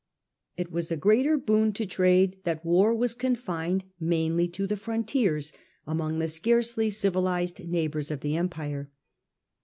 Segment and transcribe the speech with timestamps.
[0.57, 5.53] It was a greater boon to trade that war was confined mainly to the frontiers,
[5.85, 8.89] among the scarcely confi d civilized neighbours of the Empire.